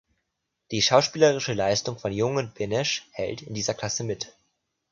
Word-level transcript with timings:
Die 0.71 0.81
schauspielerische 0.81 1.53
Leistung 1.53 1.99
von 1.99 2.11
Jung 2.11 2.37
und 2.37 2.55
Benesch 2.55 3.07
hält 3.11 3.43
in 3.43 3.53
dieser 3.53 3.75
Klasse 3.75 4.03
mit. 4.03 4.35